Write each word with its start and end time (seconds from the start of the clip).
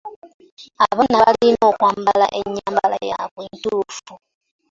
Abaana 0.87 1.15
balina 1.23 1.63
okwambala 1.71 2.27
ennyamba 2.39 2.85
yaabwe 3.09 3.41
entuufu. 3.49 4.13